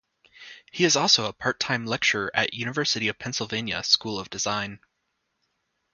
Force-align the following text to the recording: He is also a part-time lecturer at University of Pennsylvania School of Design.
He 0.71 0.83
is 0.83 0.95
also 0.95 1.27
a 1.27 1.31
part-time 1.33 1.85
lecturer 1.85 2.31
at 2.33 2.55
University 2.55 3.07
of 3.07 3.19
Pennsylvania 3.19 3.83
School 3.83 4.19
of 4.19 4.31
Design. 4.31 4.79